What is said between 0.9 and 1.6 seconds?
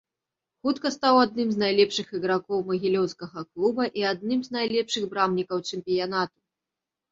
стаў адным